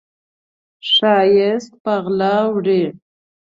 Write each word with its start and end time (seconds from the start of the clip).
ښایست 0.91 1.71
په 1.83 1.93
غلا 2.03 2.35
وړي 2.53 2.83